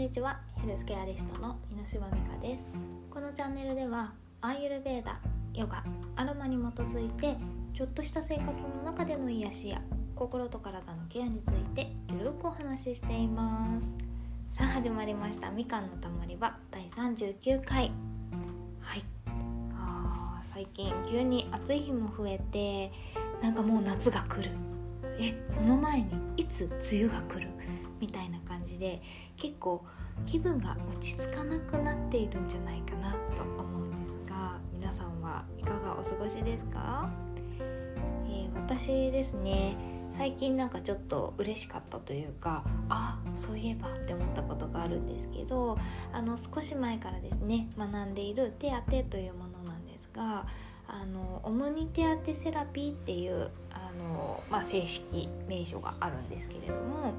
[0.00, 0.40] にちは。
[0.56, 2.66] ヘルスケアリストの猪島美香です。
[3.10, 5.20] このチャンネルではアーユルベーダ
[5.52, 5.84] ヨガ
[6.16, 7.36] アロマに基づいて
[7.74, 9.82] ちょっとした生活の中での癒しや
[10.14, 14.56] 心と体のケアについてゆるくお話ししています。
[14.56, 15.50] さあ始まりました。
[15.50, 17.92] みかんのたまり場第39回。
[18.80, 19.04] はい。
[19.74, 22.90] あ最近急に暑い日も増えて
[23.42, 24.50] なんかもう夏が来る。
[25.18, 26.08] えその前に
[26.38, 27.50] いつ梅雨が来る？
[28.00, 28.49] みたいな感じ
[28.80, 29.00] で
[29.36, 29.84] 結構
[30.26, 37.08] 気分が落ち着かなくなっているんじゃないかなと思うんですが皆さんはいかがお過ごしですか、
[38.26, 39.76] えー、私ですね
[40.16, 45.78] 最近なんかちょっと嬉しかったというかあそういえばって思ったことがあるんですけど
[46.12, 50.46] あの少し前からですね学んでいる手当というものなんですが
[50.88, 53.50] あのオムニ手当セラピーっていう
[53.92, 57.14] の、まあ、正式名称があるんですけれども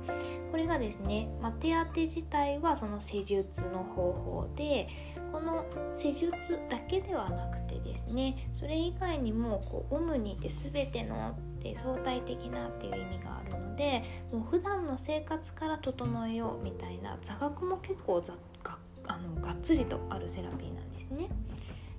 [0.52, 4.88] これがですね、まあ、手当自体はその施術の方法で
[5.31, 6.31] この施術
[6.69, 18.33] だけではなくてですねそれ以外にもこうオムニって全てのって相対的なっていう意味があるのでもう普段の生活から整えようみたいな座学も結構ざ
[18.64, 18.77] が
[19.08, 21.30] あのがっつりとあるセラピーなんですね。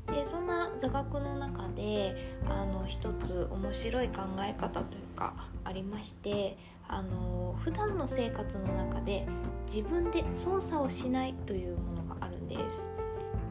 [0.08, 6.56] でそんな座学の中であの一つ面白い考え方というかありまして
[6.88, 9.26] あの普段の生活の中で
[9.66, 12.78] 自分で操作をしないというものがあるんです。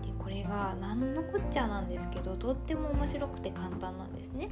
[0.04, 4.50] でこれが何のこっちゃなんですけどとっても面白くて簡単なんですね。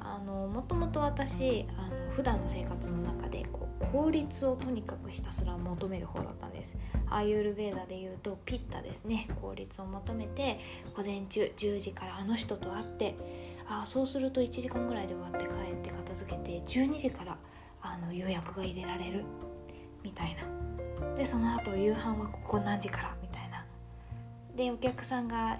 [0.00, 6.74] あのもともと私あの普段の生活の中でこう効率をとにかくひたすら求める方だったんです。
[7.08, 9.28] アーユルベーダで言うとピッタですね。
[9.40, 10.58] 効率を求めて
[10.96, 13.14] 午前中10時からあの人と会って
[13.68, 17.36] あそうすると1時間ぐらいで終わって帰って片付けて12時から
[17.82, 19.24] あの予約が入れられる。
[20.02, 21.16] みたいな。
[21.16, 23.16] でその後夕飯はここ何時から？
[23.20, 23.64] みたいな。
[24.54, 25.58] でお客さんが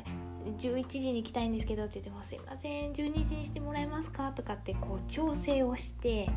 [0.59, 6.29] 11時に行きたいんですけどって言っても「すいません12時にしてもらえますか?」とかってこう調整をして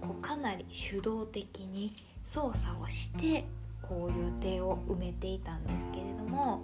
[0.00, 1.92] こうかなり主導的に
[2.24, 3.44] 操作をして
[3.82, 6.62] こう予定を埋めていたんですけれども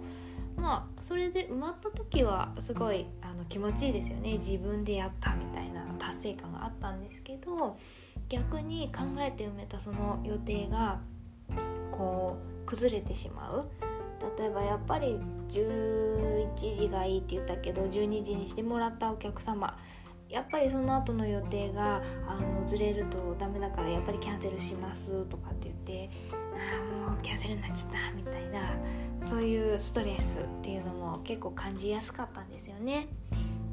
[0.55, 7.77] まあそれで埋まった時はすごいあの気持ちいいですよね自分でやったみたいな達成感があったんですけど
[8.29, 10.99] 逆に考えて埋めたその予定が
[11.91, 13.69] こう崩れてしまう
[14.37, 15.17] 例えばやっぱり
[15.49, 19.77] 11時がいいって言ったけど12時にしてもらったお客様
[20.29, 33.07] やっぱりその後の予定があのずれるとダメだからやっぱりキャンセルしますとかって言ってああもうキャンセルになっちゃったみたいなそういうストレスっていうのも結構感じやすかったんですよね。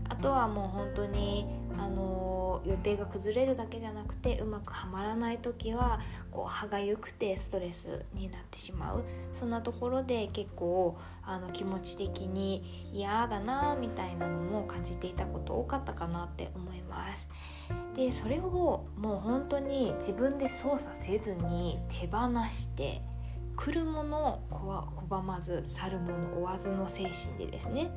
[0.09, 1.47] あとはもう本当に
[1.79, 6.01] あの予定が崩れるだけじゃなくてうまくはまらない時は
[6.31, 9.05] こう歯がゆくてストレスになってしまう。
[9.39, 17.29] そんなところで結構あの気持ち的に嫌だなみたいなのも感じていたこと多かったかなって思います。
[17.97, 23.03] でそれをもう本当に自分で操作せずに手放して
[23.57, 27.91] 来るものを拒まず去るもの追わずの精神でですね。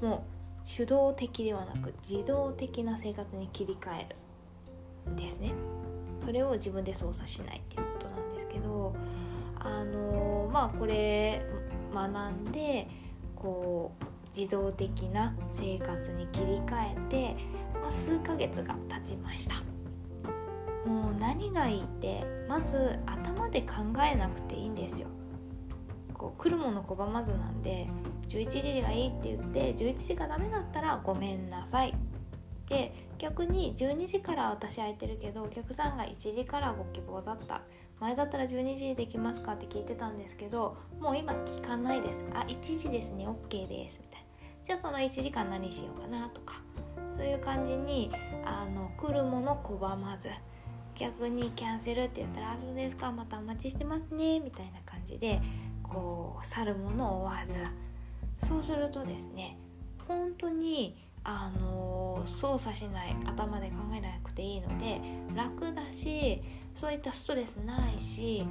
[0.00, 4.14] もう手動的ではなく自動的な生活に切り替え
[5.06, 5.52] るんですね。
[6.20, 8.94] それを自分で操作しないっていうことなんですけど
[9.58, 11.44] あのまあこれ
[11.92, 12.88] 学んで
[13.34, 17.36] こう自動的な生活に切り替えて、
[17.80, 19.56] まあ、数ヶ月が経ちました。
[20.88, 25.06] もう何がいいってまず頭で考えなくていいんですよ。
[26.22, 27.88] こう来るもの拒まずなんで
[28.28, 31.92] 11時がいいって言って11時がダメだったらごめんなさい
[32.68, 37.62] で逆に12時から私空いてるけどお客さんが1時からご希望だった。
[38.00, 42.24] 前だったら12時できますかって聞いてたんですけどもう今聞かないです。
[42.34, 44.66] あ1時ですね OK ですみたいな。
[44.66, 46.62] じゃあその1時間何しようかなとか。
[47.16, 48.10] そういう感じに
[48.44, 50.30] あの来るもの拒まず
[50.98, 55.40] 逆にキャンセルって言ったら「あそうですかまたお待ちしてますね」みたいな感じで
[55.92, 57.52] こう去るものを追わず
[58.48, 59.56] そうするとですね
[60.08, 65.00] 本当にあの操作しない頭で考えなくていいので
[65.34, 66.42] 楽だし
[66.74, 68.44] そういったストレスないし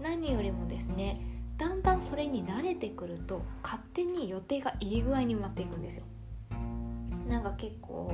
[0.00, 1.20] 何よりもですね
[1.58, 6.04] だんだんそれに慣れてくると勝手に予定がいい具合に埋まっていくんですよ
[7.28, 8.12] なんか結構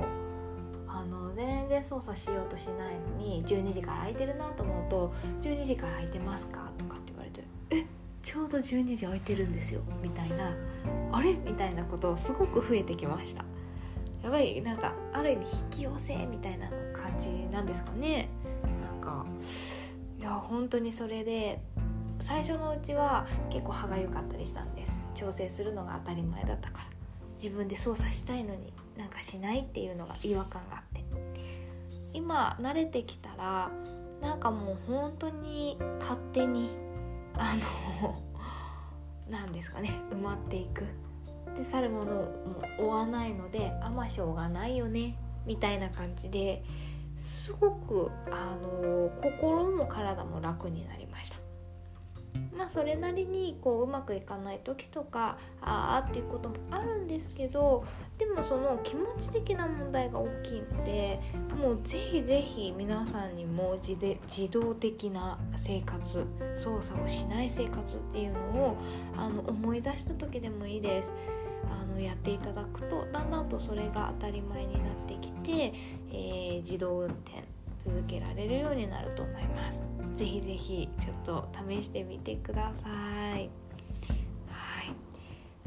[0.87, 6.97] あの全然操作しようとしないのに12時から空いてるなと思うと「12時から空いてますか?」とか
[8.33, 10.51] 「ちょうど12時空いてるんですよ」みたいな
[11.13, 13.45] 「あれ?」みたいなことをすごく増えてきました。
[14.23, 18.29] やっぱりなんかある意味引き寄せみたいな感じなんですかね。
[18.81, 19.23] なんか
[20.17, 21.61] いや本当にそれで
[22.19, 24.99] 最初のうちは結構歯がゆかったりしたんです。
[25.13, 26.85] 調整するのが当たり前だったから。
[27.35, 31.03] 自分で操作したいのになんかしないっていうのが違和感があって。
[32.13, 33.69] 今慣れてきたら
[34.21, 36.82] なんかもう本当に勝手に
[37.35, 38.15] あの
[39.29, 40.85] 何ですかね埋まっていく。
[41.55, 42.29] で去るものも
[42.79, 45.15] 追わないのであましょうがないよね
[45.45, 46.63] みたいな感じで
[47.19, 51.42] すごくあの心も体も楽になりました。
[52.57, 57.83] まあそれなりにこううまくいかない時とかああっていうこともあるんですけど
[58.17, 61.19] でもその気持ち的な問題が大きいので
[61.59, 66.25] もうぜひぜひ皆さんにも自で自動的な生活
[66.55, 68.77] 操作をしない生活っていうのを
[69.17, 71.13] あの思い出した時でもいいです。
[71.69, 75.73] あのやっていただくとだんだんとそれが当たり前になってきて、
[76.11, 77.43] えー、自動運転
[77.79, 79.85] 続けられるようになると思います
[80.15, 82.91] ぜひぜひちょっと試してみてください。
[83.31, 83.49] はい。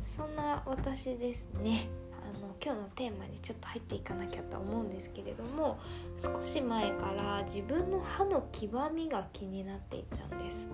[0.04, 1.88] そんな私ですね。
[2.22, 5.78] あの今日のテーマにちょっと入っていかなきゃと思うんですけれども
[6.20, 10.66] 少し前から自分の歯の黄ばみが気になっていたんです。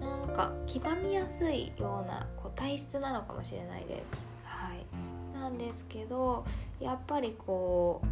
[0.00, 4.28] なんか黄ばみやすいようなこう体質なのかもしれないです。
[4.44, 4.84] はい。
[5.38, 6.44] なんですけど
[6.80, 8.02] やっぱりこ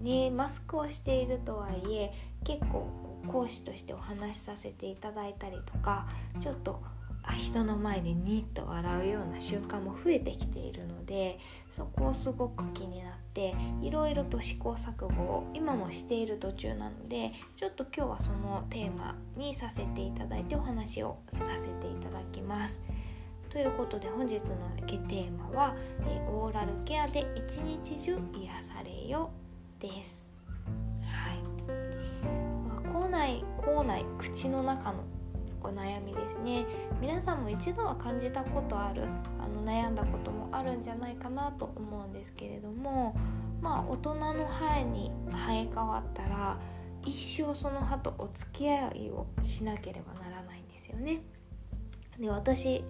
[0.00, 2.12] うねマスクをしているとはいえ
[2.44, 2.86] 結構
[3.22, 6.06] 講師としてお話しさせていただいたりとか
[6.40, 6.80] ちょっと
[7.36, 11.38] 人の前でニッと笑うような瞬間も増えてきているので
[11.70, 22.82] そこをすごく気になっていろいろと試行錯誤を今もしている途中なのでちょっと今日はそのテーマにさせていただいてお話をさせていただきます。
[23.50, 24.40] ということで本日の
[24.86, 25.76] テーマは
[26.26, 29.30] 「オーラルケアで一日中癒されよ」
[29.78, 30.21] です。
[33.12, 33.44] はい。
[33.44, 35.04] まあ、口内口内口の中の
[35.64, 36.66] お悩みですね
[37.00, 39.04] 皆さんも一度は感じたことある
[39.38, 43.14] あの悩んだこともあるんじゃないかなと思うんですけれども
[43.60, 46.58] まあ大人の歯に生え変わったら
[47.04, 51.20] 一生その歯とお付き合いをしなければならないんですよね。
[52.18, 52.84] で私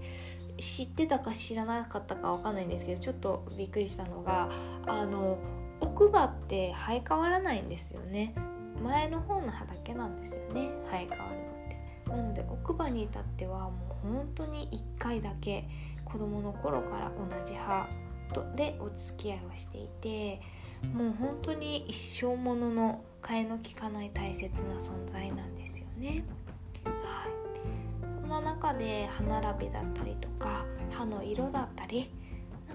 [0.58, 4.50] 知ってたか知らなかったかわかんないんですけどちょっとびっくりしたのが
[4.86, 5.38] あの
[5.80, 8.34] 奥歯って生え変わらないんですよね
[8.80, 10.70] 前の方の歯だけなんですよね。
[10.90, 12.10] 生え変わるのって。
[12.10, 13.70] なので奥歯に至ってはも
[14.04, 15.68] う本当に1回だけ
[16.04, 17.88] 子供の頃から同じ歯
[18.32, 20.40] とでお付き合いをしていて
[20.92, 26.24] もう本当に一生ものの替えの利かない大切な存在なんですよね。
[26.84, 32.10] はい、そんな中で歯並びだったりとか歯の色だったり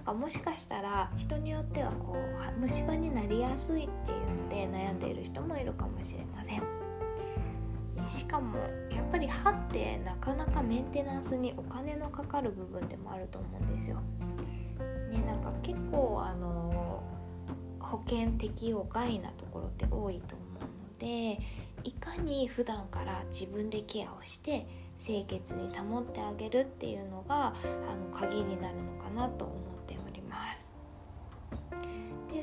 [0.07, 6.63] かもしかしたら人によってはこう虫歯になりやすいっていうので悩んでいる人もいるかもしれません
[8.09, 8.57] しかも
[8.89, 13.97] やっぱり歯ってなかなかメンテナンスにお金のかかる部分でもあると思うんですよ。
[15.11, 17.03] ねなんか結構あの
[17.81, 20.63] 保険適用外なところって多いと思う
[20.93, 21.39] ので
[21.83, 24.65] いかに普段から自分でケアをして
[25.05, 27.53] 清潔に保ってあげるっていうのがあ
[28.13, 29.66] の鍵になるのかなと思で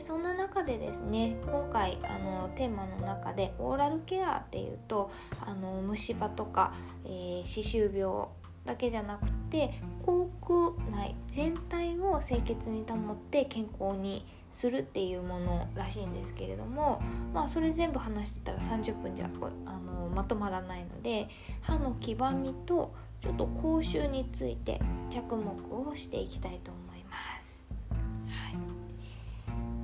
[0.06, 5.10] そんな中でですね今回あのテーマの中でオーラルケアっていうと
[5.40, 6.74] あの虫歯とか、
[7.06, 8.26] えー、歯周病
[8.66, 17.00] だけじゃなくて口腔内全体を清潔に保って健康にするっていうものらしいんですけれども
[17.32, 19.30] まあそれ全部話してたら30分じゃ
[19.64, 21.28] あのまとまらないので
[21.62, 22.92] 歯の黄ばみと
[23.22, 26.93] ちょっと口臭について着目をしていきたいと思います。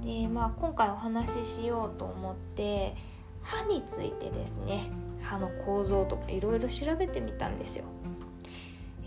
[0.04, 2.94] で、まあ、今回お話ししようと思って
[3.42, 4.90] 歯についてですね
[5.22, 7.84] 歯の構造とかいろいろ調べてみたんですよ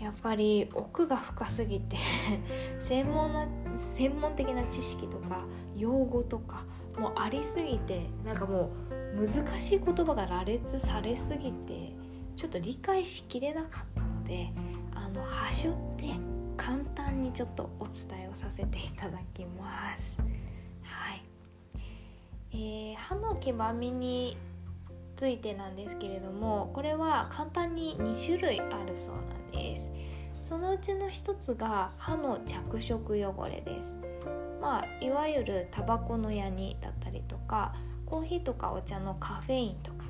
[0.00, 1.96] やっぱり奥が深すぎて
[2.86, 3.46] 専門な
[3.78, 5.44] 専門的な知識とか
[5.76, 6.64] 用語とか
[6.98, 8.70] もうありすぎてなんかも
[9.16, 11.92] う難しい言葉が羅列されすぎて
[12.36, 14.52] ちょっと理解しきれなかったので
[14.94, 20.43] あの端折って簡単にちょっとお伝えをさせていただきます。
[22.54, 24.36] えー、歯の黄ばみに
[25.16, 29.90] ついてなんですけれどもこれは簡単に2種類あるそうなんです。
[30.48, 33.96] そのうちの1つが歯の着色汚れです。
[34.60, 37.74] まあいわゆるタバコのヤニだったりとか
[38.06, 40.04] コーヒーとかお茶のカフェインとか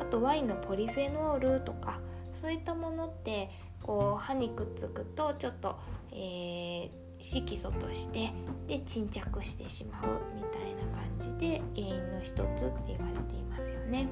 [0.00, 1.98] あとワインのポリフェノールとか
[2.40, 3.50] そういったものって
[3.82, 5.76] こう歯にくっつくとちょっと、
[6.12, 6.90] えー、
[7.20, 8.32] 色素として
[8.66, 10.04] で沈着してしまう
[10.34, 10.69] みたいな
[11.40, 12.44] 感じで原因の一つって
[12.88, 14.08] 言われていますよね。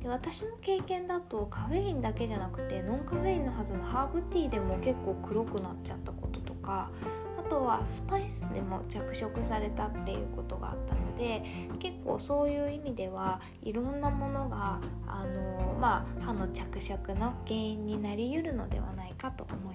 [0.00, 6.90] で私の経験だとカフェインだけじゃなくてノンカフェインのはずのハーブティーでも結構黒くなっちゃったこととか
[7.38, 11.44] あとはスパイスでも着色されたっていうことがあったので
[11.78, 19.71] 結構そういう意味ではいろんなものがあの、まあ、歯の着色の原因になりうるのではないかと思います。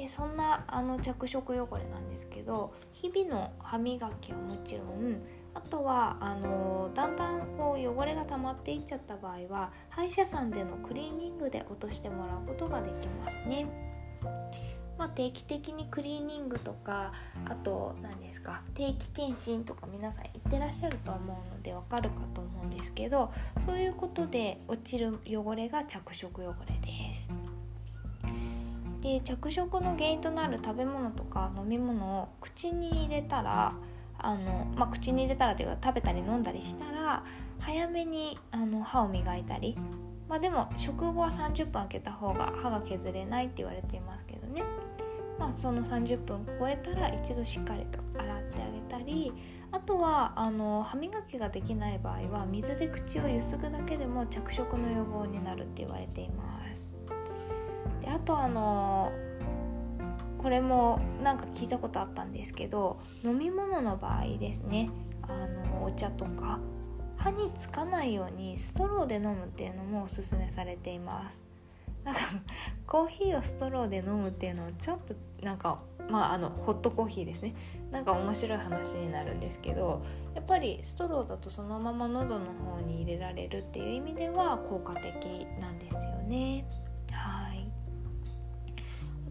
[0.00, 5.20] でそんなあの着色汚れなんですけど日々の歯磨きはもちろん
[5.54, 13.66] あとはあのだんだんこう汚れが溜まっていっちゃった場合は歯医者さんでのクリーニングで落としてもらうことができますね。
[14.96, 17.12] まあ、定期的にクリーニングとか
[17.44, 23.32] あと何ですか定期検診とか皆さん行ってらっしゃると思うのでわかるかと思うんですけど
[23.64, 27.28] そういうことで落ちる汚れが着色汚れです。
[29.08, 33.72] で着色の原因となる食べ物とか飲み物を口に入れたら
[34.18, 37.24] あの、まあ、口に入れたらというか食べたり飲んだりしたら
[37.58, 39.76] 早めにあの歯を磨いたり、
[40.28, 44.62] まあ、でも食後は30分空けた方が歯が削れないって言われていますけどね、
[45.38, 49.32] まあ、その30分超えたら一度しっかりと洗ってあげたり。
[49.70, 56.87] あとはあの歯磨きができない場合は水で口をゆすぐだけでも着色の予防になるって言われています。
[58.08, 59.12] であとあの
[60.38, 64.88] これもなんか聞いたことあったんですけど飲み物の場合ですね。
[65.22, 66.58] あのお茶とか
[67.18, 71.44] 歯につかないようにストローで飲むっていうのもおすすめされています。
[72.02, 72.20] なんか
[72.86, 77.54] コーヒーをストローで飲むっていうのはちょっとなんかまああのホットコーヒーですね。
[77.90, 80.02] なんか面白い話になるんですけど
[80.34, 86.64] やっぱりストローだとそのまま喉の方に入れられるっていう意味では効果的なんですよね。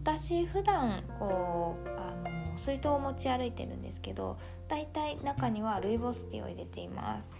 [0.00, 4.38] 私普段こうあの水筒を持ち歩いてるんですけど
[4.68, 7.30] だいたい中にはルイボスティーを入れています。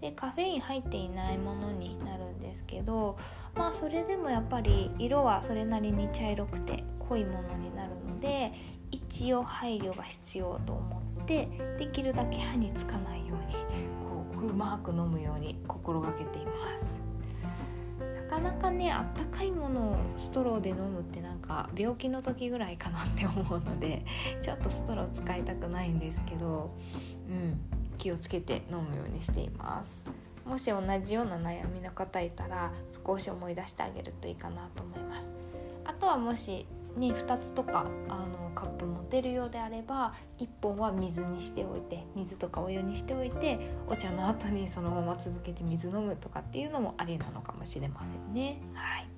[0.00, 3.16] でカフェイン入っていないものになるんですけど
[3.54, 8.52] まあそれでもやっぱり色はそれなりに茶色くて濃いものになるので
[8.90, 13.54] 一応配慮が必要と思ってできるだけ歯につかないように
[14.02, 17.03] こううまく飲むように心がけています。
[18.34, 24.04] かなかねあったかいものをストローで飲むってなんか病気の時ぐらいかなって思うので
[24.42, 26.70] ちょっとストロー使いたくないんですけど、
[27.28, 27.60] うん、
[27.96, 30.04] 気をつけて飲むようにしています。
[30.44, 32.70] もし同じような悩みの方いたら
[33.06, 35.30] 少し思い出してあげるといいかなと思います。
[35.84, 43.58] あとはもしね、2つとかあのカップ持てるようであれば1本は水にしておいて水とかお湯にしておいて
[43.88, 48.60] お茶の後にそのまま続けて水飲むとかっていうのもありなのかもしれませんね。
[48.74, 49.08] はい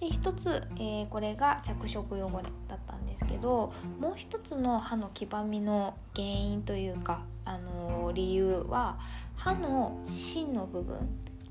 [0.00, 8.98] で一つ、えー、これが着色汚れだったんですけどもう一つの歯の黄ばみの原因というか、あのー、理由は
[9.36, 10.96] 歯の芯の部分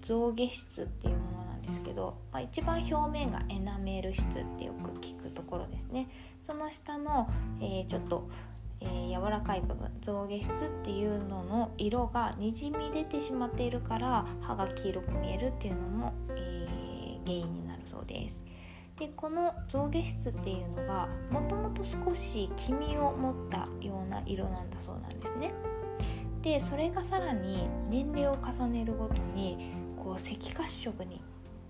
[0.03, 6.07] 象牙質っていうものなんですですけど、まあ、一番表面がエナメール質ってよく聞くところですね。
[6.41, 7.29] その下の、
[7.59, 8.29] えー、ちょっと、
[8.81, 10.51] えー、柔らかい部分象牙質っ
[10.83, 18.41] ていうのの色がにじみ出てしまっているから歯が黄色く見えるっていうのも、えー、原因になるそうです。
[18.97, 25.53] でこの象牙質っていうのがもともと少し黄身を持ったような色なんだそうなんですね。
[26.41, 31.21] でそれがさらに年齢を重ねるごとにこう赤褐色に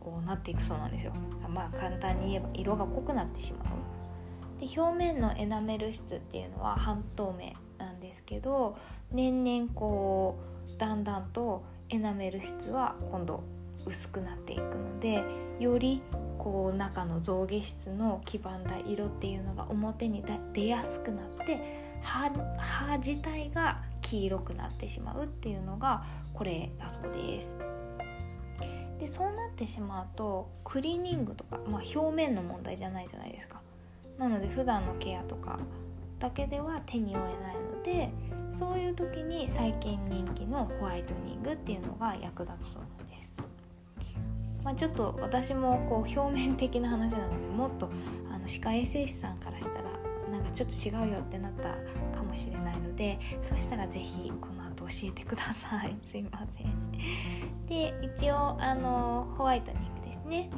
[0.04, 1.14] こうなっていくそうなんですよ
[1.48, 8.78] まあ簡単に言えば色が濃くなってしまうで表面のエナメル質っていうのは半透明なんですけど
[9.12, 10.40] 年々こ
[10.76, 13.44] うだんだんとエナメル質は今度
[13.86, 15.24] 薄くなっていくので
[15.60, 16.02] より
[16.38, 27.56] こう中の象牙質の黄ばんだ色っていうのが表に出やすくなって歯歯自体が黄色くなってしまうっていうのがこれだそうです。
[29.04, 33.60] でそうなってしまうとクリーニングとか、まあ、表面の問題じゃないじゃないですか。
[34.18, 35.60] なので普段のケアとか
[36.20, 38.10] だけでは手に負えないので
[38.58, 43.34] そういう時に最近人気のホワイトニングっていうのが役立つそうなんです、
[44.64, 47.90] まあ、ちょっと私もこう表面的な話なのでもっと
[48.32, 49.84] あの歯科衛生士さんからしたら
[50.32, 51.64] なんかちょっと違うよってなった
[52.16, 55.96] かもしれないのでそしたら是非この後教えてください。
[56.10, 57.66] すいません。
[57.68, 60.50] で一応あのホワイトニングですね。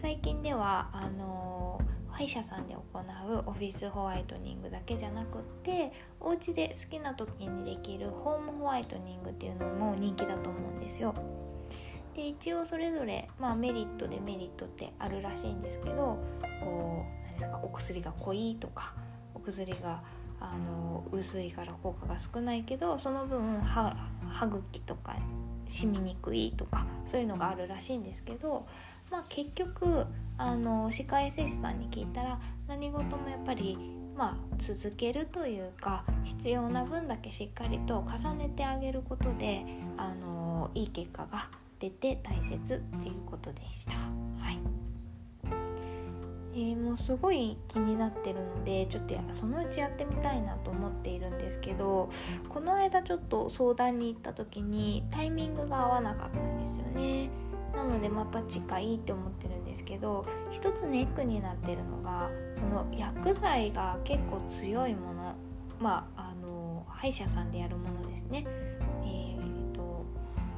[0.00, 1.80] 最近ではあの
[2.10, 11.14] 歯医者さんで行うオフィスホワイトニングだけじゃなくってお家で好きな時にできるホームホワイトニングっていうのも人気だと思うんですよ。
[12.14, 16.18] で一応それぞれ、まあ、メリットデメリットってあるらしいんですけど
[16.64, 18.94] こう何ですかお薬が濃いとか
[19.34, 20.02] お薬が
[20.40, 23.96] あの薄いから効果が少ないけどその分歯
[24.28, 25.16] 歯茎とか
[25.68, 28.66] 染みにくいとかそういうのがあるらしいんですけど、
[29.10, 30.06] まあ、結局
[30.38, 32.38] あの歯科衛生士さんに聞いたら
[32.68, 33.78] 何事もやっぱり、
[34.16, 39.64] まあ、続けるというか必要な分だけしっかりと重ねてあげることで
[39.96, 43.92] あのいい結果が出て大切っていうことでした。
[43.92, 44.85] はい
[46.56, 52.08] えー、もうすごい気になってるのでちょっとそのうちやってみたいなと思っているんですけど
[52.48, 57.28] この間ちょっと相談に行った時にタイミングが合わなかったんですよね。
[57.74, 65.34] なのでまた近いって思ってるんですけど一つネックになってるのがその薬剤が結構強いもの
[65.78, 68.46] まああの歯医者さんでやるものですね。
[69.04, 70.06] えー、と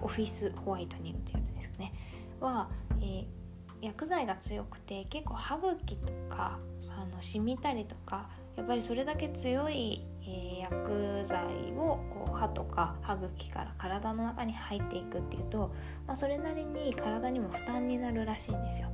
[0.00, 1.93] オフィスホワイトニングってやつですかね。
[2.40, 2.69] は、
[3.00, 3.38] えー
[3.80, 6.58] 薬剤が強くて結構歯茎とか
[6.88, 11.38] あの染みたりとかやっぱりそれだけ強い、え、薬剤
[11.76, 15.73] をこう歯とか歯茎から体の中に入っていくっていうと、
[16.06, 18.88] まあ、それなりに体にも負担になるらしいんですよ。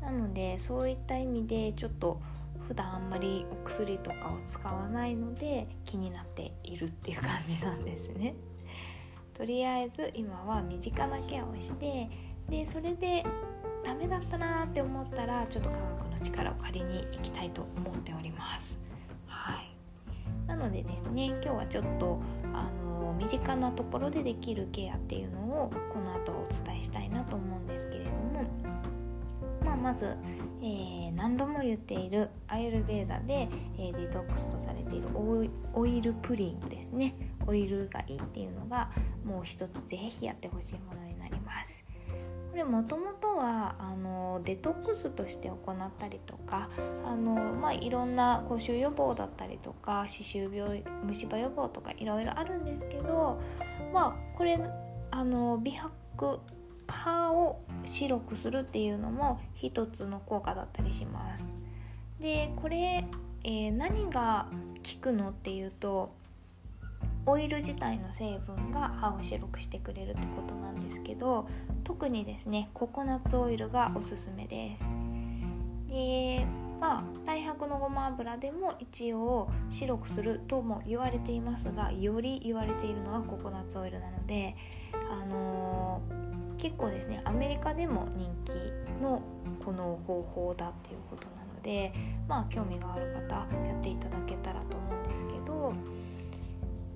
[0.00, 2.20] なのでそういった意味でちょっと
[2.68, 8.34] 普段あんまりお薬とかを使わないので気になっているっていう感じなんですね。
[9.34, 12.08] とりあえず今は身近なケアをして
[12.48, 13.24] でそれで
[13.84, 18.78] ダメだったなって思ったらちょっと科学の力を借りに行きたいと思っております。
[19.26, 22.20] はい、なのでですね今日はちょっと
[22.54, 28.44] あの身近なところでできるケアっていうのをこの後お伝えしたいなと思うんですけれども、
[29.64, 30.16] まあ、まず、
[30.62, 33.48] えー、何度も言っているアイルベーダで、
[33.78, 37.14] えー、デトックスとされているオイルプリングですね
[37.46, 38.90] オイルがいいっていうのが
[39.24, 41.13] もう一つぜひやってほしいものになります。
[42.54, 46.68] これもともとはあのデトックスとして行ったりとか
[47.04, 53.40] あの、まあ、いろんな口臭予防だったりとか歯周病虫歯予防とかいろいろあるんですけど、
[53.92, 54.60] まあ、これ
[55.10, 56.38] あの美白
[56.86, 61.52] 歯を白くするっていうのも一つの効果だったりします。
[62.20, 63.04] でこれ、
[63.42, 64.46] えー、何が
[64.94, 66.14] 効くのっていうと
[67.26, 71.48] オイル自体の成分が歯を白くしてくれるってことなんですけど
[71.82, 74.84] 特にですねココナッツオイルがおすすめです。
[75.88, 76.46] で
[76.80, 84.56] まあ大白のごま油でも一応白くするとも言われていますがより言われているのはココナッツオイルなので
[84.92, 89.22] あのー、結構ですねアメリカでも人気の
[89.64, 91.92] この方法だっていうことなので
[92.28, 93.34] まあ興味がある方
[93.66, 95.72] やっていただけたらと思うんですけど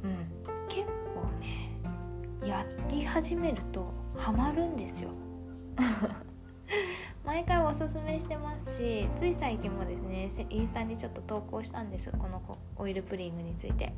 [0.05, 0.67] うん。
[0.69, 1.69] 結構ね
[2.47, 5.11] やり始めるとハマるんですよ。
[7.25, 12.41] 前からおすすめしてますしつい最近もですねインスタにちょっと投稿したんですこの
[12.77, 13.93] オイルプリングについて。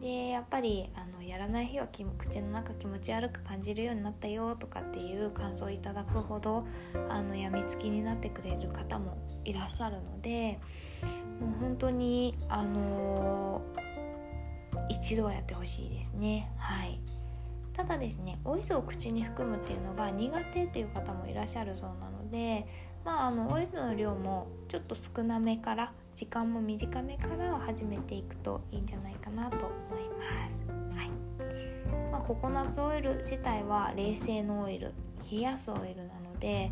[0.00, 6.66] でやっぱりあのやらない日は口の中気持ち悪く感じるようになったよとかっていう感想をいただくほど
[7.08, 10.58] あのやみつきになってくれる方もいらっしゃるので
[11.40, 13.91] もう本当にあのー
[14.88, 16.50] 一度はやってほしいですね。
[16.58, 17.00] はい。
[17.74, 22.66] ただですねオイルを口に含むっていうのが苦手っていう方もいらっしゃるそうなので
[23.04, 29.66] まああのオイルの量もちょっと少なめから時間も短めから始めていくといいんじゃないかなと思
[29.98, 31.10] います、はい。
[32.10, 34.92] まあ、ココナッツオイル自体は冷製のオイル
[35.30, 36.70] 冷やすオイルなので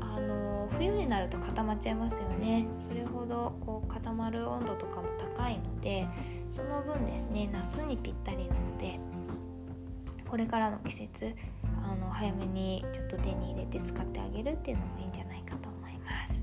[0.00, 2.66] あの冬になると固まっちゃいますよね。
[2.80, 6.08] それほどこう固まる温度とかも高いので
[6.54, 9.00] その分ですね夏にぴったりなので
[10.28, 11.34] これからの季節
[11.82, 16.40] あの早めにちょっと手に入れて使ってあげるっていうのもいいんじゃないかと思います。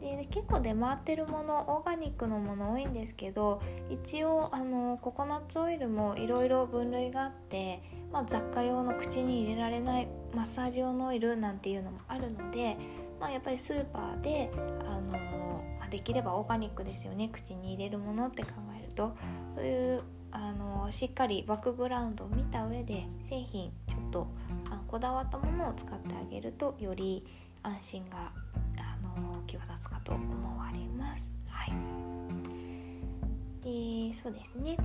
[0.00, 12.76] で結構出回ってるものオーガニックのもの多いんですけど一応あのココナッツオイルもいろいろ分類があって、まあ、雑貨用の口に入れられないマッサージ用のオイルなんていうのもあるので、
[13.20, 14.50] まあ、やっぱりスーパーで
[14.86, 15.18] あの
[15.90, 18.50] できればオーガニックですよね口に入れるものって考
[18.98, 19.16] と
[19.54, 24.26] そういうあのしっかりバックグラウンドを見た上で製品ちょっと
[24.70, 27.24] あこだわったものを使ってあげるとより
[27.62, 28.32] 安心が
[28.76, 31.32] あの際立つかと思われます。
[31.46, 31.72] はい、
[33.62, 34.76] でそうですね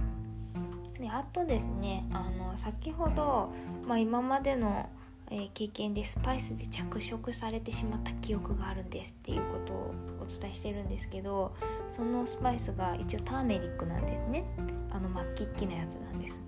[0.99, 3.51] であとですねあの先ほど、
[3.85, 4.89] まあ、今までの
[5.31, 11.55] え、経験でスパイスで着色されてしまった記憶があるんですっていうことをお伝えしてるんですけど
[11.89, 14.43] そのスパイスが一応ターメリックなんですね。
[14.91, 16.39] あの末期っきなやつなんです。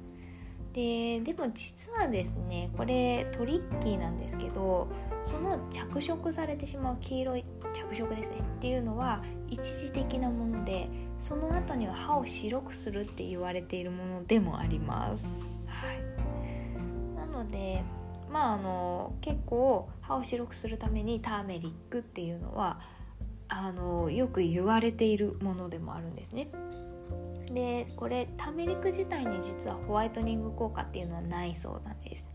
[0.73, 4.89] ででも実はですねこれトリッキーなんですけど
[5.23, 8.37] その着色されてしまう黄色い着色ですね。
[8.39, 15.25] っていうのは一時的なものでその後には歯を白くするって言われているものでもあります。
[15.65, 16.01] はい。
[17.27, 17.83] のので
[18.31, 22.79] まああの結構歯を白くするためにターメリックっていうのは
[23.47, 26.49] あのよく言われているものでもあるんですね。
[27.51, 32.25] でこれターメリック自体に実はホワイトニング効果っていうのはないそうなんです。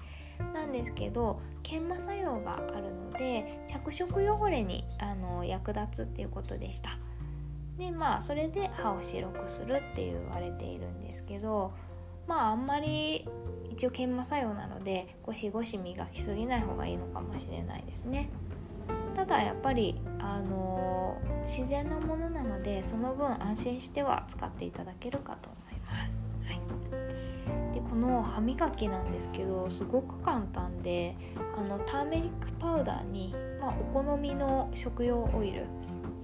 [0.55, 6.99] なんですけど研磨作用があるので着色汚れにあの役立つっていうことでした。
[7.77, 11.73] でまあそれで歯を白くするって言われているんですけど
[12.27, 13.27] まああんまり
[13.81, 18.29] 一応研磨作用なのでゴシゴシ磨きすぎない方がいいのかもしれないですね。
[19.17, 31.17] ただやっぱりあのー、自然なものなのでその分安心しては使っていただけるかと思います、はい、でこの歯磨きなんですけどすごく簡単で
[31.57, 35.65] あのターメリックパウダーに、まあ、お好みの食用オイル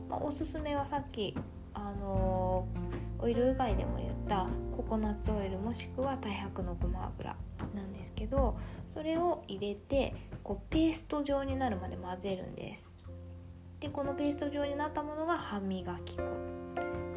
[0.08, 1.34] まあ、おすすめはさっき
[1.74, 7.36] あのー、オイル以外でも言ったココナッツオイルもしくは太白のごま油
[7.74, 12.90] なんですけどそれを入れてこうペースト状になるまで混ぜるんです。
[13.80, 16.22] でこのペースト状になったものが歯磨き粉。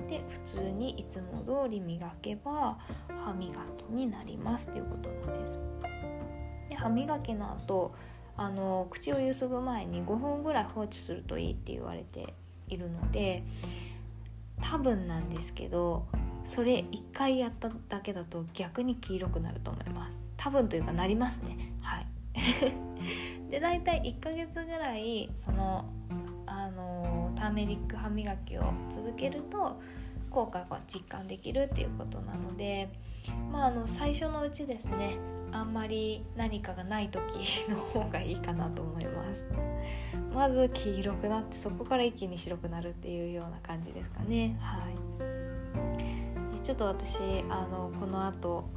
[0.09, 4.67] で普通にいつも通り磨けば歯磨きになります。
[4.69, 5.59] ということなんです。
[6.69, 7.93] で歯磨きの後
[8.35, 12.33] あの口をゆすぐ前に5分ぐらい放置するといいって言われて
[12.67, 13.43] いるので
[14.61, 16.05] 多分なんですけど
[16.45, 20.28] それ1回やっただけだと逆に黄色くなると思います。
[20.39, 21.73] 多分というかなりますね。
[21.81, 22.07] はい。
[23.51, 25.85] で大体1ヶ月ぐらいその
[26.45, 29.81] あのターメリック歯磨きを続けると
[30.29, 32.89] 効果が実感できるっていうことなので
[33.51, 35.17] まああの最初のうちですね
[35.51, 37.21] あんまり何かがない時
[37.69, 39.43] の方がいいかなと思います。
[40.33, 44.55] まず黄色くなってそこから一気に白くなるっていうような感じですかね。
[44.61, 45.19] はい。
[46.63, 47.17] ちょっと私
[47.49, 48.69] あのこの後、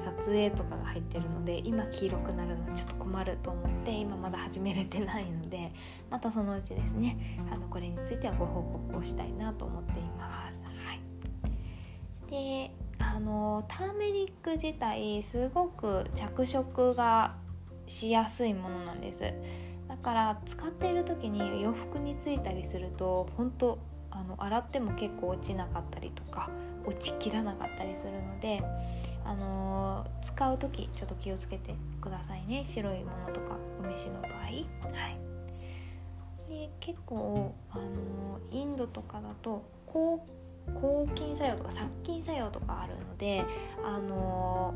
[0.00, 5.72] 撮影とかが入ってるので今黄色くなるのはちょっと困ると思って今まだ始めれてないので
[6.10, 17.34] またそのうちですねあのこれについてはご報告をしたいなと思っています、はい、であのターメリック自体すごく着色が
[17.86, 19.20] しやすいものなんです。
[19.88, 23.78] だから使っている時に洋服についたりすると本当
[24.12, 26.48] あの洗っても結構落ちなかったりとか
[26.86, 28.62] 落ちきらなかったりするので、
[29.30, 32.64] あのー、使う時ちょっと気をつけてくださいね。
[32.66, 34.32] 白いものとかお召しの場合。
[34.32, 34.60] はい。
[36.48, 40.26] で結構、あのー、インドとかだと高
[40.74, 43.44] 抗菌作用とか殺菌作用とかあるので
[43.84, 44.74] あの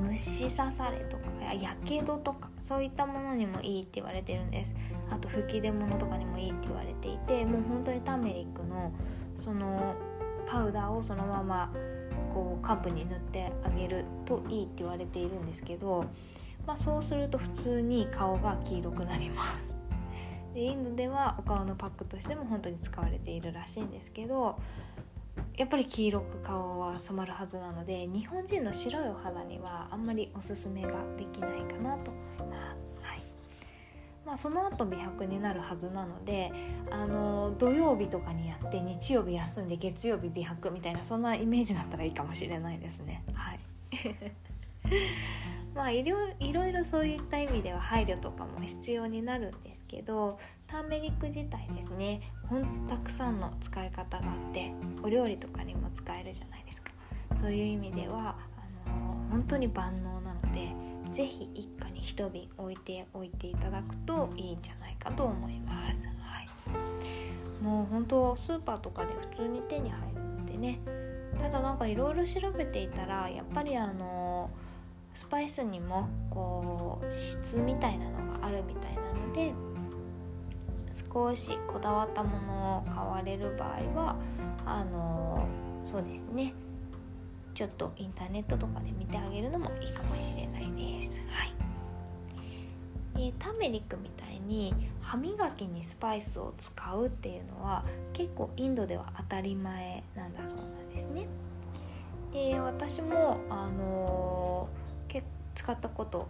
[0.00, 1.22] 虫刺されとか
[1.54, 4.74] やけどとかそういったものにもいいって言われてるんです。
[5.10, 8.92] あと吹き出物とかにもいいって言われていてもう本当にターメリックの
[9.40, 9.94] その
[10.48, 11.72] パウダーをそのまま
[12.32, 16.04] こうカップに塗ってあげるといいって言われているんですけど、
[16.66, 19.74] まあ、そうすると普通に顔が黄色くなります
[20.54, 24.58] でインドではお顔のパックとしても本当に使われているらしいんですけど
[25.56, 32.91] やっぱり黄色く顔は染まるはずなので日本人の白いお肌にはあんまりおすすめができないかなと思います。
[34.24, 36.52] はいまあ、その後美白になるはずなので
[36.90, 43.24] あの土曜日とかにやって日曜日休んで月曜日美白みたいなそんなイメージだったらいいかもしれないですね。
[43.34, 43.60] はい
[45.74, 56.92] まあいろいろそういった意味では配慮とかも必要になるんですけどターメリック自体ですねほんたくさんの使い方があってお料理とかにも使えるじゃないですか
[57.40, 58.36] そういう意味では
[58.86, 70.78] あの本当に万能なので是非一家に一瓶置いておいていただくといいんじゃないかと思います、はい、もう本当スーパーとかで普通に手に入るのでね。
[71.38, 74.50] ただなんかいろいろ調べていたらやっぱりあの
[75.14, 79.52] スパイスにもこう質みたいなのがあるみたいなので
[81.12, 84.16] 少しこだわったものを買われる場合は
[84.64, 85.46] あの
[85.84, 86.54] そうですね
[87.62, 91.12] ちょっとインターネットとかで見てあげるのもいいかもしれないです。
[91.28, 91.44] は
[93.20, 101.28] い、でターメリックみたいに歯磨きにスパイスを使うっていうのは結構インドでは当たり前なんだそうなんですね。
[102.32, 104.68] で私もあの
[105.54, 106.26] 使ったこと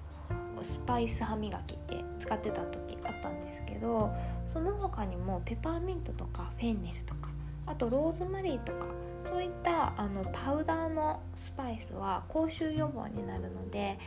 [0.62, 4.12] スパイス歯磨きって使ってた時あったんですけど
[4.46, 7.30] その他にもペパーミントとかフェンネルとか
[7.64, 8.86] あとローズマリーとか
[9.24, 13.98] そういったあのパウダーのスパイスは口臭予防になるので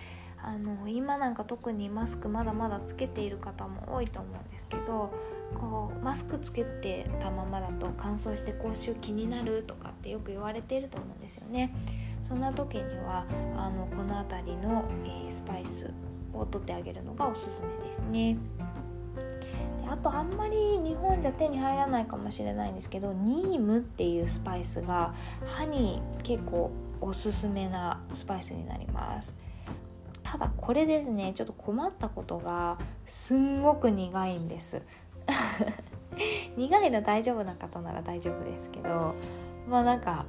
[0.42, 5.12] あの今なんか特にマスクまだまだつけている方も多いと思うんですけど
[5.60, 11.74] こうマスクつけてたままだと乾燥して口臭気になるとかってよく言われていると思うんですよね。
[12.28, 13.26] そんな時には
[13.58, 15.92] あのこの辺りの、えー、スパイス
[16.34, 18.38] を取ってあげるのがおすすめですね。
[19.90, 25.14] あとあんまり日本じゃ手に入らないかもしれないんですけどニームっていうスパイスが
[25.46, 26.72] 歯に結構
[27.02, 29.36] おすすめなスパイスになります。
[30.24, 34.82] ただこれですねちょっと困ったことがすんごく苦いんです。
[36.58, 39.14] 苦いの大丈夫な方なら大丈夫ですけど
[39.68, 40.26] まあなんか、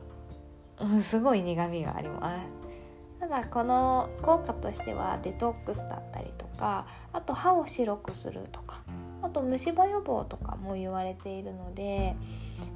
[0.81, 2.67] うん、すごい苦みがあります。
[3.21, 8.83] ただこの効果としてはデトックスだったりとかあと歯を白くするとか
[9.37, 12.17] と虫歯予防とかも言われているので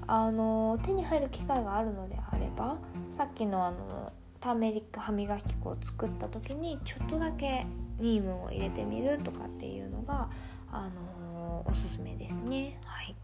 [0.06, 2.76] あの手に入る機会があるのであれば
[3.16, 7.66] さっきのあのターメリック歯磨き粉を作った時にちょっとだけ
[7.98, 10.28] ニームを入れてみるとかっていうのが
[10.72, 12.78] あのおすすめですね。
[12.84, 13.14] はい、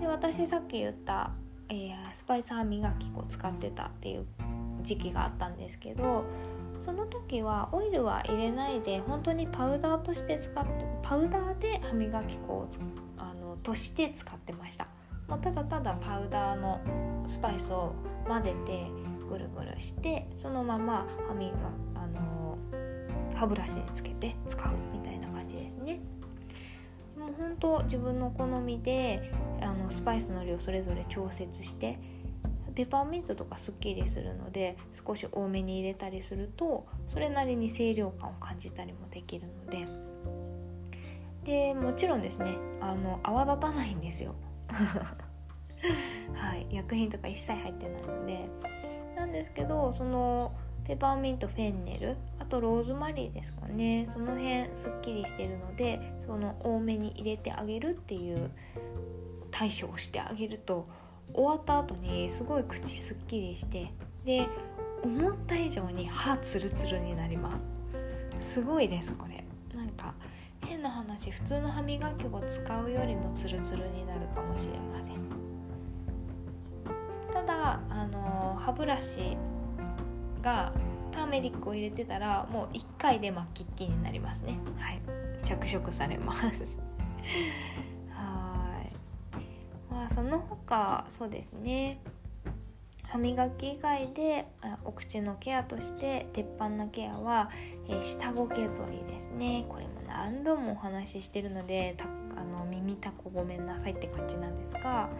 [0.00, 1.30] で私さっき言った、
[1.70, 4.26] えー、スパイス歯磨き粉を使ってたっていう
[4.82, 6.24] 時期があったんですけど
[6.82, 12.68] その時はオイルは入れないで本当にパウダーとして使ってパウダーで歯磨き粉を
[13.16, 14.88] あのとして使ってました。
[15.28, 16.80] もうただただパウダーの
[17.28, 17.92] スパイスを
[18.26, 18.86] 混ぜて
[19.30, 21.52] ぐるぐるしてそのまま歯磨
[21.94, 22.58] あの
[23.36, 26.00] 歯ブラシにつけて使うみたいな感じですね。
[27.16, 32.00] もう本当自分の好みであのスパイスの量それぞれ調節して
[32.74, 39.86] ペパーミントとかすっきりするので少し多めに入れたりするとそれなりに清涼感を感じたりもできるので。
[41.44, 44.34] でもちろんですねあの泡立たないんですよ。
[46.34, 48.48] はい薬品とか一切入ってないので。
[49.16, 50.52] なんですけどその
[50.84, 54.06] ペパーミントフェンネルあとローズマリーですかね。
[54.08, 58.50] その辺すっきりしてるのでその多めに入れてあげるっていう
[59.50, 60.88] 対処をしてあげると
[61.34, 63.92] 終わった後にすごい口すっきりして
[64.24, 64.48] で
[65.02, 67.64] 思った以上に歯ツルツルになります。
[68.54, 69.44] すごいですこれ。
[69.76, 70.14] なんか
[70.64, 75.16] 変な話普通の歯磨きを使うよりもツルツルになるかもしれません。
[77.32, 79.36] ただあの歯ブラシ
[80.42, 80.72] が
[81.10, 84.58] ターメリックを入れてたらもう1回で真っ黄っきになりますね。
[84.78, 85.00] はい。
[85.44, 86.42] 着色されます。
[90.14, 92.00] その他そうですね。
[93.04, 94.46] 歯磨き以外で
[94.84, 97.50] お口のケアとして鉄板のケアは、
[97.86, 99.66] えー、下ごけぞりですね。
[99.68, 105.10] これも何度もお話ししてるのであの耳たこごめんなさいって感じなんですが、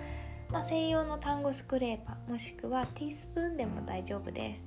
[0.51, 4.65] まあ、専用のタングスクレーパーもしくはティースプーンでも大丈夫です、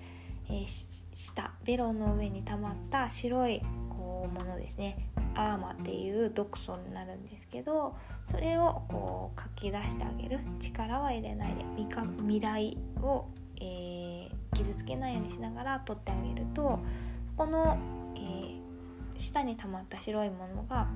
[0.49, 0.67] えー、
[1.15, 3.61] 下ベロの上に溜まった白い
[4.27, 7.95] ものですねアーマっていう毒素になるんですけど
[8.29, 11.65] それをこう書き出してあげる力は入れないで
[12.19, 13.25] 未来を、
[13.61, 16.79] えー、傷つけないようにしながら取ってあげると
[17.37, 17.77] この、
[18.15, 18.59] えー、
[19.17, 20.87] 下に溜まった白いものが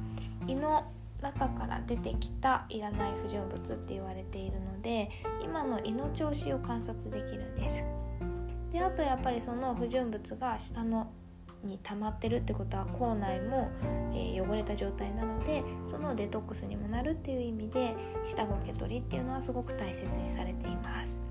[0.48, 0.86] 胃の
[1.22, 5.10] 中から出てきたいらない不純物って言われているので
[5.44, 7.84] 今の胃の調子を観察できるんです。
[8.72, 11.12] であとやっぱりその不純物が下の
[11.64, 13.70] に溜まってるってことは口内も、
[14.14, 17.96] えー、汚れた状態なのでそのデトックスにもなるっていう意味で
[18.26, 21.22] 下ごけ取りっていうのはすごく大切にされています。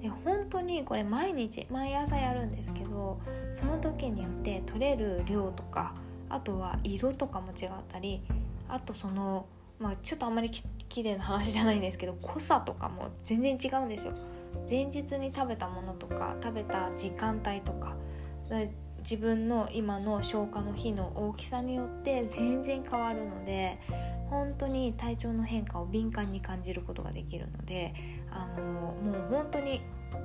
[0.00, 3.20] で本当にこれ毎日毎朝やるんですけど
[3.52, 5.94] その時によって取れる量とか
[6.28, 8.20] あとは色とかも違ったり
[8.68, 9.46] あとその
[9.78, 14.12] まあちょっとあんまりき綺麗な話じゃないんですけど濃さとかも全然違うんですよ。
[14.68, 17.94] 前日に食べたものとか食べた時間帯とか
[19.02, 23.78] 自分の今の消化の日の大きさによって全然変わるので
[24.30, 27.94] 本当に体調の変化を敏感に感じることができるので
[28.30, 29.82] あのもう本当に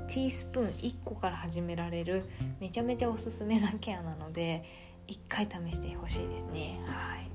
[0.08, 2.26] ティースプーン1個から始められる
[2.60, 4.64] めちゃめちゃおすすめなケアなので
[5.08, 6.80] 1回試してほしいですね。
[6.86, 7.30] はい。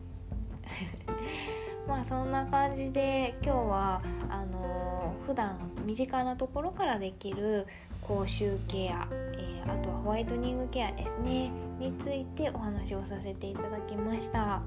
[1.89, 7.67] まあそんな感じで今日はあの普段身近なところからできる
[8.03, 9.07] 口臭ケア、
[9.39, 14.61] えー、あとはホワイトニングケアですねについてお話をさせていただきました。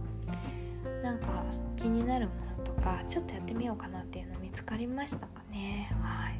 [1.02, 1.44] なんか
[1.76, 5.92] 気になるものとかちょっとやってみようかなっていうの見つかりましたかね。
[6.02, 6.40] はい、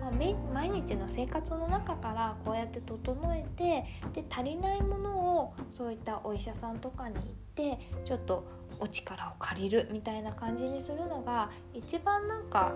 [0.00, 0.10] まあ、
[0.52, 8.44] 毎日の生活の中からこうやって整えてで足りないものをそういったお医者さんとかに行ってちょっと
[8.80, 12.72] お力を借りるみたいな感じにするのが一番なんか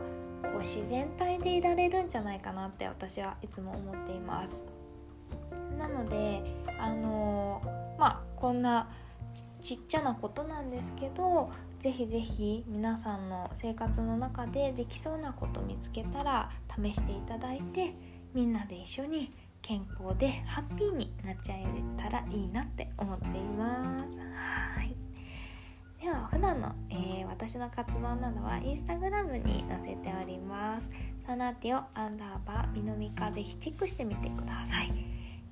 [0.52, 4.64] こう自然体でいられるんじゃないかなって私はいつも思っています。
[5.78, 6.42] なので
[6.78, 8.88] あのー、まあこんな
[9.62, 17.94] ちっちゃなことなんですけどぜひぜひ皆さんの生活の中でできそうなこと見つけたら試していただいて
[18.32, 19.30] みんなで一緒に
[19.62, 21.66] 健康でハッピーになっちゃえ
[22.00, 24.35] たらいいなって思っています。
[26.06, 30.88] では普段の、えー、私の活動などはインスタグラムに載せております。
[31.26, 34.92] サナティオアンダーバービノミカぜひチェックしてみてください、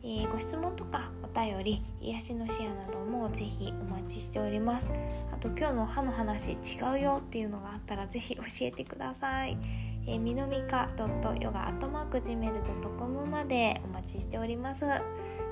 [0.05, 4.93] えー、ご質問とかお便り癒しのシェアなどもぜひお待ちしております。
[5.33, 6.57] あと今日の歯の話違
[6.93, 9.59] うよっていうのがあったらぜひ教えてください。
[10.07, 14.85] えー、みのみか .yoga.gmail.com までお待ちしております。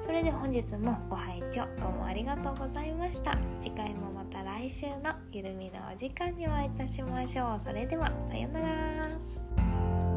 [0.05, 3.38] それで本日もご拝聴どうもありがとうございました。
[3.62, 7.61] 次回もまた来週のゆるみのお時間にお会いいたしましょう。
[7.65, 10.12] それではさようなら。